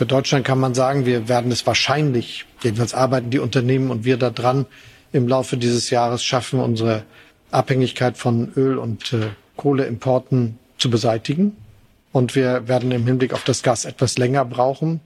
[0.00, 4.16] Für Deutschland kann man sagen, wir werden es wahrscheinlich, jedenfalls arbeiten die Unternehmen und wir
[4.16, 4.64] daran,
[5.12, 7.02] im Laufe dieses Jahres schaffen, unsere
[7.50, 9.26] Abhängigkeit von Öl und äh,
[9.58, 11.54] Kohleimporten zu beseitigen.
[12.12, 15.00] Und wir werden im Hinblick auf das Gas etwas länger brauchen.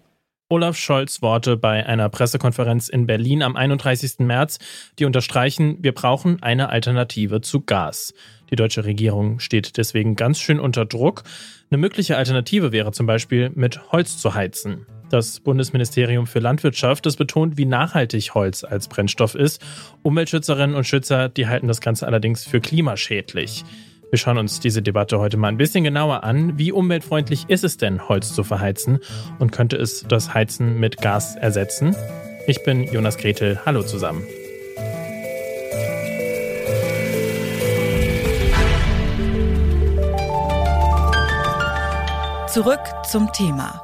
[0.55, 4.21] Olaf Scholz Worte bei einer Pressekonferenz in Berlin am 31.
[4.21, 4.61] März,
[5.01, 8.15] die unterstreichen, wir brauchen eine Alternative zu Gas.
[8.53, 11.25] Die deutsche Regierung steht deswegen ganz schön unter Druck.
[11.73, 14.87] Eine mögliche Alternative wäre zum Beispiel mit Holz zu heizen.
[15.11, 19.61] Das Bundesministerium für Landwirtschaft, das betont, wie nachhaltig Holz als Brennstoff ist.
[20.05, 23.65] Umweltschützerinnen und Schützer, die halten das Ganze allerdings für klimaschädlich.
[24.11, 26.59] Wir schauen uns diese Debatte heute mal ein bisschen genauer an.
[26.59, 29.01] Wie umweltfreundlich ist es denn, Holz zu verheizen?
[29.39, 31.97] Und könnte es das Heizen mit Gas ersetzen?
[32.47, 33.61] Ich bin Jonas Gretel.
[33.65, 34.23] Hallo zusammen.
[42.49, 42.81] Zurück
[43.11, 43.84] zum Thema.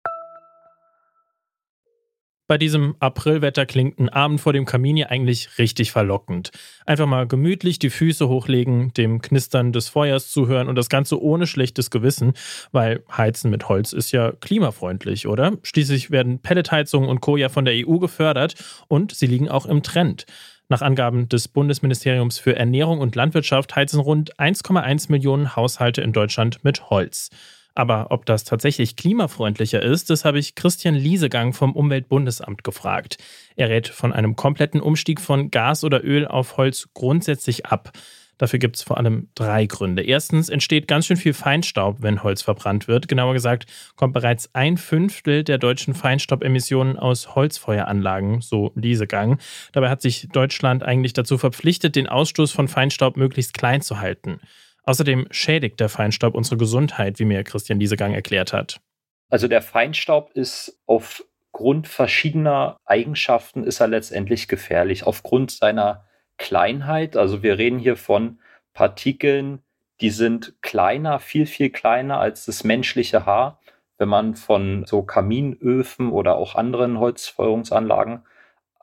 [2.51, 6.51] Bei diesem Aprilwetter klingt ein Abend vor dem Kamin ja eigentlich richtig verlockend.
[6.85, 11.47] Einfach mal gemütlich die Füße hochlegen, dem Knistern des Feuers zuhören und das Ganze ohne
[11.47, 12.33] schlechtes Gewissen,
[12.73, 15.53] weil Heizen mit Holz ist ja klimafreundlich, oder?
[15.63, 17.37] Schließlich werden Pelletheizungen und Co.
[17.37, 18.55] ja von der EU gefördert
[18.89, 20.25] und sie liegen auch im Trend.
[20.67, 26.65] Nach Angaben des Bundesministeriums für Ernährung und Landwirtschaft heizen rund 1,1 Millionen Haushalte in Deutschland
[26.65, 27.29] mit Holz.
[27.73, 33.17] Aber ob das tatsächlich klimafreundlicher ist, das habe ich Christian Liesegang vom Umweltbundesamt gefragt.
[33.55, 37.91] Er rät von einem kompletten Umstieg von Gas oder Öl auf Holz grundsätzlich ab.
[38.41, 40.01] Dafür gibt es vor allem drei Gründe.
[40.01, 43.07] Erstens entsteht ganz schön viel Feinstaub, wenn Holz verbrannt wird.
[43.07, 49.37] Genauer gesagt kommt bereits ein Fünftel der deutschen Feinstaubemissionen aus Holzfeueranlagen, so Liesegang.
[49.73, 54.39] Dabei hat sich Deutschland eigentlich dazu verpflichtet, den Ausstoß von Feinstaub möglichst klein zu halten.
[54.83, 58.81] Außerdem schädigt der Feinstaub unsere Gesundheit, wie mir Christian Liesegang erklärt hat.
[59.29, 65.05] Also der Feinstaub ist aufgrund verschiedener Eigenschaften ist er letztendlich gefährlich.
[65.05, 66.05] Aufgrund seiner
[66.37, 67.15] Kleinheit.
[67.15, 68.39] Also wir reden hier von
[68.73, 69.59] Partikeln,
[70.01, 73.59] die sind kleiner, viel, viel kleiner als das menschliche Haar.
[73.97, 78.23] Wenn man von so Kaminöfen oder auch anderen Holzfeuerungsanlagen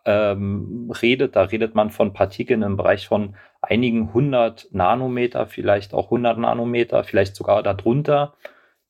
[0.05, 6.07] ähm, redet, da redet man von Partikeln im Bereich von einigen hundert Nanometer, vielleicht auch
[6.07, 8.35] 100 Nanometer, vielleicht sogar darunter.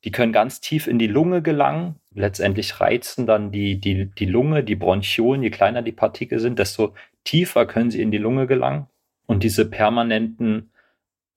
[0.03, 1.95] Die können ganz tief in die Lunge gelangen.
[2.13, 6.93] Letztendlich reizen dann die, die, die Lunge, die Bronchiolen, je kleiner die Partikel sind, desto
[7.23, 8.87] tiefer können sie in die Lunge gelangen.
[9.25, 10.71] Und diese permanenten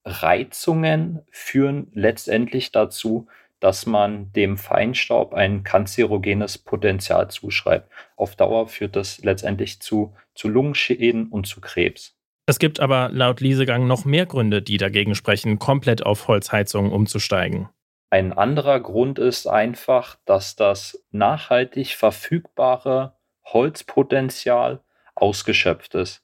[0.05, 3.27] Reizungen führen letztendlich dazu,
[3.61, 7.89] dass man dem Feinstaub ein kanzerogenes Potenzial zuschreibt.
[8.17, 12.17] Auf Dauer führt das letztendlich zu, zu Lungenschäden und zu Krebs.
[12.47, 17.69] Es gibt aber laut Liesegang noch mehr Gründe, die dagegen sprechen, komplett auf Holzheizungen umzusteigen.
[18.11, 24.81] Ein anderer Grund ist einfach, dass das nachhaltig verfügbare Holzpotenzial
[25.15, 26.23] ausgeschöpft ist.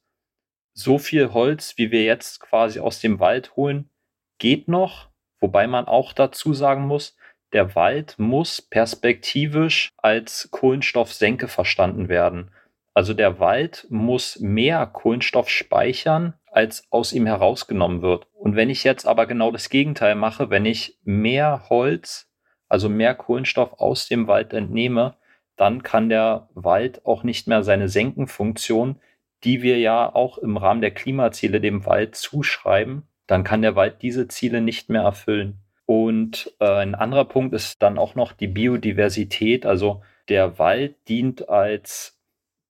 [0.74, 3.90] So viel Holz, wie wir jetzt quasi aus dem Wald holen,
[4.38, 5.08] geht noch,
[5.40, 7.16] wobei man auch dazu sagen muss,
[7.52, 12.50] der Wald muss perspektivisch als Kohlenstoffsenke verstanden werden.
[12.94, 18.26] Also der Wald muss mehr Kohlenstoff speichern, als aus ihm herausgenommen wird.
[18.34, 22.31] Und wenn ich jetzt aber genau das Gegenteil mache, wenn ich mehr Holz,
[22.69, 25.16] also mehr Kohlenstoff aus dem Wald entnehme,
[25.56, 29.00] dann kann der Wald auch nicht mehr seine Senkenfunktion,
[29.44, 34.02] die wir ja auch im Rahmen der Klimaziele dem Wald zuschreiben, dann kann der Wald
[34.02, 35.61] diese Ziele nicht mehr erfüllen.
[35.87, 39.64] Und äh, ein anderer Punkt ist dann auch noch die Biodiversität.
[39.64, 42.18] Also der Wald dient als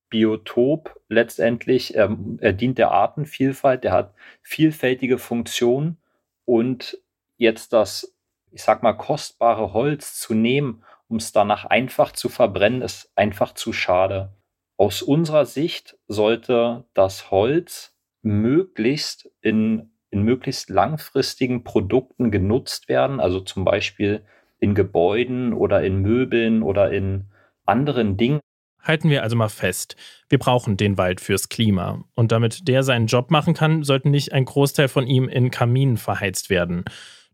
[0.09, 5.97] Biotop letztendlich, er, er dient der Artenvielfalt, der hat vielfältige Funktionen
[6.45, 6.97] und
[7.37, 8.15] jetzt das,
[8.51, 13.53] ich sag mal, kostbare Holz zu nehmen um es danach einfach zu verbrennen, ist einfach
[13.53, 14.31] zu schade.
[14.77, 23.41] Aus unserer Sicht sollte das Holz möglichst in, in möglichst langfristigen Produkten genutzt werden, also
[23.41, 24.23] zum Beispiel
[24.59, 27.25] in Gebäuden oder in Möbeln oder in
[27.65, 28.39] anderen Dingen.
[28.81, 29.95] Halten wir also mal fest,
[30.29, 32.03] wir brauchen den Wald fürs Klima.
[32.15, 35.97] Und damit der seinen Job machen kann, sollten nicht ein Großteil von ihm in Kaminen
[35.97, 36.85] verheizt werden.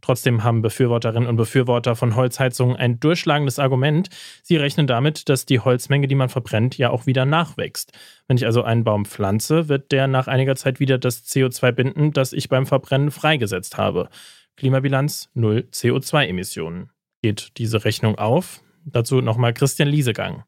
[0.01, 4.09] Trotzdem haben Befürworterinnen und Befürworter von Holzheizungen ein durchschlagendes Argument.
[4.43, 7.91] Sie rechnen damit, dass die Holzmenge, die man verbrennt, ja auch wieder nachwächst.
[8.27, 12.11] Wenn ich also einen Baum pflanze, wird der nach einiger Zeit wieder das CO2 binden,
[12.11, 14.09] das ich beim Verbrennen freigesetzt habe.
[14.57, 16.91] Klimabilanz null CO2-Emissionen.
[17.23, 18.61] Geht diese Rechnung auf?
[18.85, 20.43] Dazu nochmal Christian Liesegang.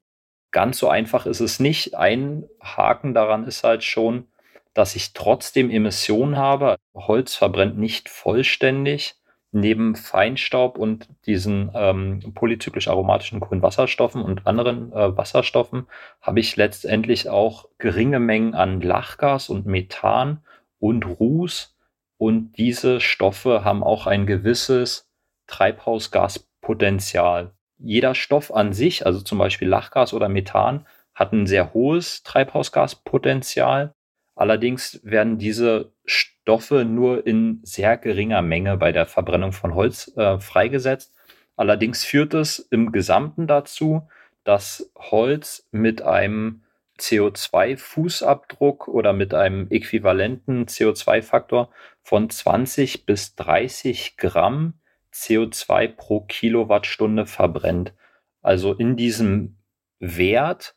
[0.52, 1.96] Ganz so einfach ist es nicht.
[1.96, 4.28] Ein Haken daran ist halt schon,
[4.74, 6.78] dass ich trotzdem Emissionen habe.
[6.94, 9.16] Holz verbrennt nicht vollständig.
[9.52, 15.88] Neben Feinstaub und diesen ähm, polyzyklisch aromatischen Kohlenwasserstoffen und anderen äh, Wasserstoffen
[16.22, 20.44] habe ich letztendlich auch geringe Mengen an Lachgas und Methan
[20.80, 21.76] und Ruß.
[22.18, 25.10] Und diese Stoffe haben auch ein gewisses
[25.48, 32.24] Treibhausgaspotenzial jeder Stoff an sich, also zum Beispiel Lachgas oder Methan, hat ein sehr hohes
[32.24, 33.94] Treibhausgaspotenzial.
[34.36, 40.40] Allerdings werden diese Stoffe nur in sehr geringer Menge bei der Verbrennung von Holz äh,
[40.40, 41.14] freigesetzt.
[41.56, 44.08] Allerdings führt es im Gesamten dazu,
[44.44, 46.62] dass Holz mit einem
[47.00, 51.70] CO2-Fußabdruck oder mit einem äquivalenten CO2-Faktor
[52.02, 54.76] von 20 bis 30 Gramm
[55.18, 57.94] CO2 pro Kilowattstunde verbrennt.
[58.42, 59.58] Also in diesem
[60.00, 60.76] Wert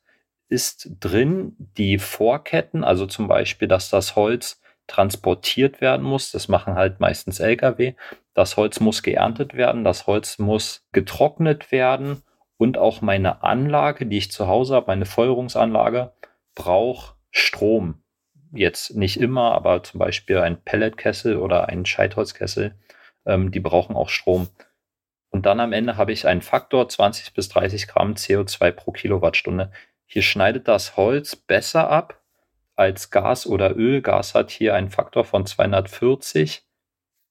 [0.49, 6.33] ist drin die Vorketten, also zum Beispiel, dass das Holz transportiert werden muss.
[6.33, 7.95] Das machen halt meistens Lkw.
[8.35, 12.23] Das Holz muss geerntet werden, das Holz muss getrocknet werden
[12.57, 16.13] und auch meine Anlage, die ich zu Hause habe, meine Feuerungsanlage,
[16.55, 18.03] braucht Strom.
[18.53, 22.75] Jetzt nicht immer, aber zum Beispiel ein Pelletkessel oder ein Scheitholzkessel
[23.27, 24.49] ähm, die brauchen auch Strom.
[25.31, 29.71] Und dann am Ende habe ich einen Faktor 20 bis 30 Gramm CO2 pro Kilowattstunde.
[30.07, 32.21] Hier schneidet das Holz besser ab
[32.75, 34.03] als Gas oder Öl.
[34.03, 36.65] Gas hat hier einen Faktor von 240,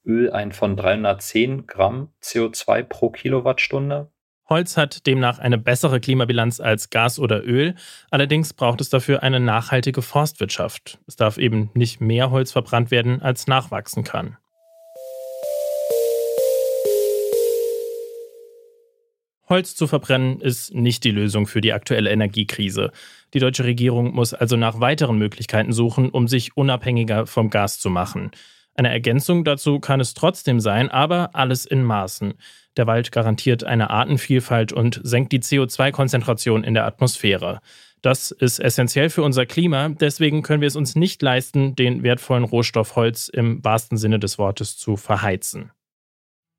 [0.06, 4.12] Öl einen von 310 Gramm CO2 pro Kilowattstunde.
[4.48, 7.76] Holz hat demnach eine bessere Klimabilanz als Gas oder Öl.
[8.10, 11.00] Allerdings braucht es dafür eine nachhaltige Forstwirtschaft.
[11.06, 14.38] Es darf eben nicht mehr Holz verbrannt werden, als nachwachsen kann.
[19.50, 22.92] Holz zu verbrennen ist nicht die Lösung für die aktuelle Energiekrise.
[23.34, 27.90] Die deutsche Regierung muss also nach weiteren Möglichkeiten suchen, um sich unabhängiger vom Gas zu
[27.90, 28.30] machen.
[28.76, 32.36] Eine Ergänzung dazu kann es trotzdem sein, aber alles in Maßen.
[32.78, 37.60] Der Wald garantiert eine Artenvielfalt und senkt die CO2-Konzentration in der Atmosphäre.
[38.02, 42.46] Das ist essentiell für unser Klima, deswegen können wir es uns nicht leisten, den wertvollen
[42.46, 45.72] Rohstoff Holz im wahrsten Sinne des Wortes zu verheizen.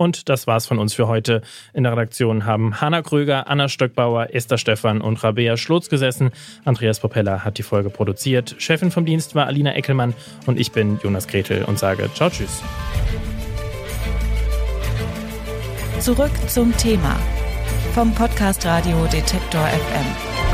[0.00, 1.42] Und das war's von uns für heute.
[1.74, 6.30] In der Redaktion haben Hanna Kröger, Anna Stöckbauer, Esther Stephan und Rabea Schlotz gesessen.
[6.64, 8.54] Andreas Propeller hat die Folge produziert.
[8.56, 10.14] Chefin vom Dienst war Alina Eckelmann
[10.46, 12.62] und ich bin Jonas Gretel und sage Ciao, tschüss.
[15.98, 17.14] Zurück zum Thema
[17.92, 20.49] vom Podcast Radio Detektor FM.